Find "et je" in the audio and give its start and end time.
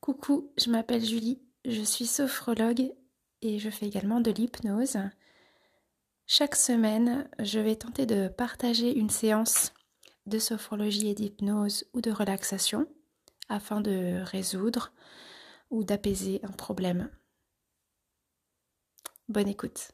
3.42-3.68